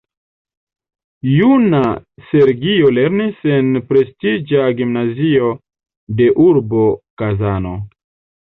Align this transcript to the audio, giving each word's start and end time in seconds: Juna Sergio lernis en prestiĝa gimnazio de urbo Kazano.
Juna 1.33 1.81
Sergio 2.29 2.89
lernis 2.99 3.45
en 3.57 3.69
prestiĝa 3.91 4.65
gimnazio 4.81 5.53
de 6.23 6.31
urbo 6.49 6.91
Kazano. 7.25 7.77